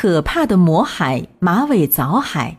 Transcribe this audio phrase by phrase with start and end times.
[0.00, 2.56] 可怕的魔海——马尾藻海。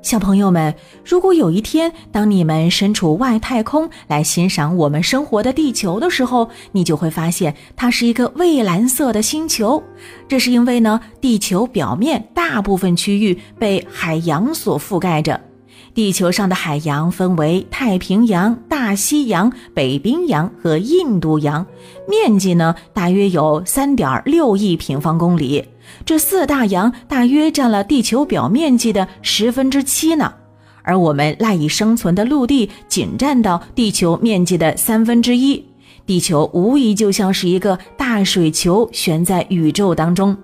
[0.00, 9.82] 小朋友们，如果有一天，当你们身处外太空来欣赏我们生活的地球的时候，你就会发现它是一个蔚蓝色的星球。
[10.26, 15.38] 这是因为呢，地球表面大部分区域被海洋所覆盖着。
[15.96, 21.64] 地球上的海洋分为太平洋、大西洋、北冰洋和印度洋，
[22.06, 25.64] 面积呢大约有三点六亿平方公里。
[26.04, 30.30] 这四大洋大约占了地球表面积的十分之七呢，
[30.82, 35.64] 而我们赖以生存的陆地仅占到地球面积的三分之一。
[36.04, 40.36] 地球无疑就像是一个大水球悬在宇宙当中。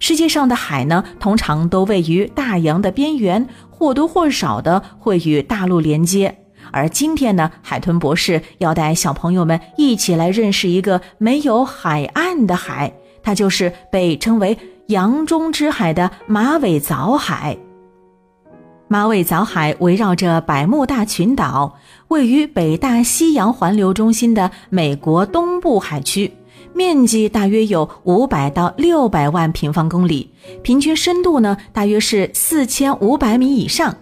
[0.00, 3.46] 世界上的海呢，通常都位于大洋的边缘。
[3.80, 6.36] 或多或少的会与大陆连接，
[6.70, 14.58] 而今天呢，海豚博士要带小朋友们一起来认识一个没有海岸的海，它就是被称为
[14.88, 17.56] “洋中之海”的马尾藻海。
[18.86, 26.30] 马尾藻海围绕着百慕大群岛，位于北大西洋环流中心的美国东部海区。
[26.74, 30.30] 面积大约有五百到六百万平方公里，
[30.62, 33.94] 平均深度呢大约是四千五百米以上。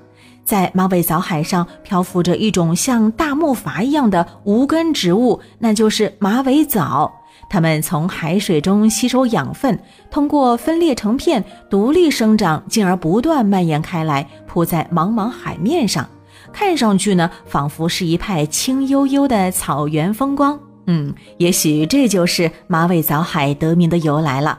[0.45, 7.13] 在马尾藻海上漂浮着一种像大木筏一样的无根植物，那就是马尾藻。
[7.51, 9.79] 它们从海水中吸收养分，
[10.11, 16.09] 通过分裂成片独立生长，进而不断蔓延开来，铺在茫茫海面上。
[16.53, 20.59] 看上去呢，仿佛是一派青幽幽的草原风光。
[20.91, 24.59] 嗯，也许这就是马尾藻海得名的由来了。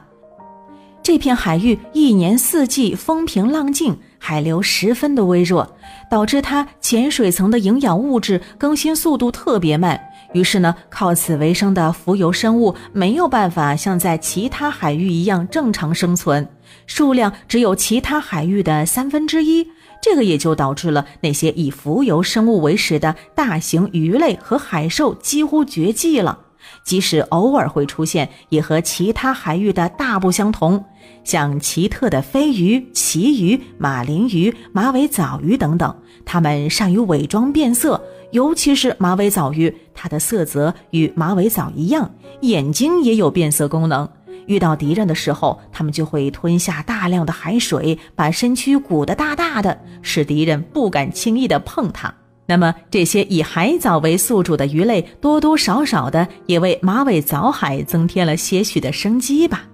[1.02, 5.76] 这片海域一年四季风平浪静，海流十分的微弱，
[6.10, 10.00] 导致它浅水层的营养物质更新速度特别慢。
[10.34, 16.48] 于是呢，靠此为生的浮游生物没有办法像在其他海域一样正常生存，
[16.86, 19.68] 数量只有其他海域的三分之一。
[20.02, 26.40] 这个也就导致了那些以浮游生物为食的大型鱼类和海兽几乎绝迹了。
[26.84, 30.84] 即使偶尔会出现，也和其他海域的大不相同。
[31.24, 42.10] 像奇特的飞鱼、旗鱼、马林鱼、马尾藻鱼等等，它们善于伪装变色，尤其是马尾藻鱼，它的色泽与马尾藻一样，
[42.42, 44.08] 眼睛也有变色功能。
[44.50, 52.12] 遇到敌人的时候，他们就会吞下大量的海水，把身躯鼓得大大的，使敌人不敢轻易的碰它。
[52.48, 59.66] 那么，这些以海藻为宿主的鱼类，多多少少的也为马尾藻海增添了些许的生机吧。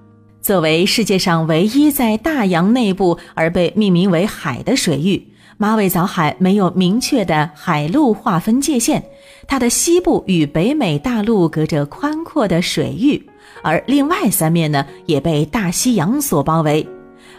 [0.41, 5.25] 作为世界上唯一在大洋内部而被命名为海的水域，
[5.57, 9.01] 马尾藻海没有明确的海陆划分界限，
[9.47, 13.25] 它的西部与北美大陆隔着宽阔的水域。
[13.61, 16.87] 而另外三面呢，也被大西洋所包围。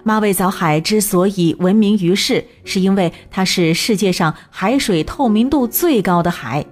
[0.03, 6.65] 马尾藻海之所以闻名于世，是因为它是世界上海水透明度最高的海。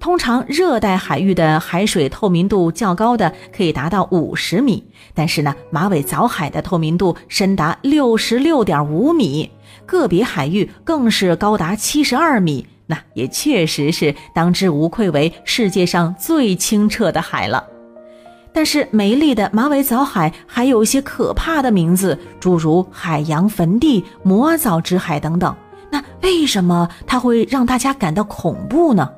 [0.00, 4.84] 通常热带海域的海水透明度较高的可以达到五十米，
[5.14, 9.48] 但是呢，马尾藻海的透明度深达六十六点五米，
[9.86, 12.66] 个别海域更是高达七十二米。
[12.86, 17.64] 那也确实是当之无愧为世界上最清澈的海了。
[18.52, 25.54] 但是美丽的马尾藻海还有一些可怕的名字，诸如海洋坟地、魔藻之海等等。
[25.90, 29.10] 那为什么它会让大家感到恐怖呢？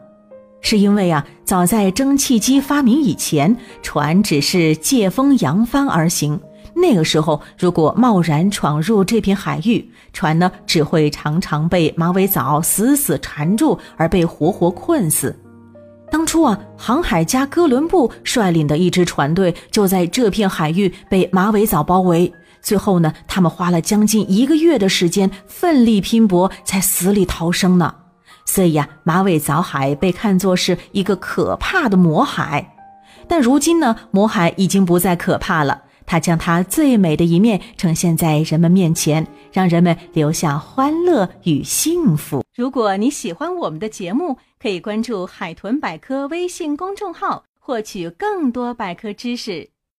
[0.60, 6.40] 是因为啊，早在蒸汽机发明以前，船只是借风扬帆而行。
[6.74, 15.38] 那个时候，如果贸然闯入这片海域，船呢只会常常被马尾藻死死缠住，而被活活困死。
[16.10, 22.32] 当初啊，航海家哥伦布率领的一支船队就在这片海域被马尾藻包围。
[22.62, 27.94] 最后呢，他们花了将近一个月的时间，奋力拼搏，才死里逃生呢。
[28.46, 32.74] 所以呀，马尾藻海被看作是一个可怕的魔海。
[33.26, 35.82] 但如今呢，魔海已经不再可怕了。
[36.06, 42.44] 他将他最美的一面呈现在人们面前，让人们留下欢乐与幸福。
[42.54, 49.73] 如果你喜欢我们的节目，可以关注“海豚百科”微信公众号，获取更多百科知识。